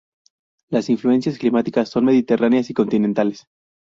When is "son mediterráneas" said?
1.89-2.71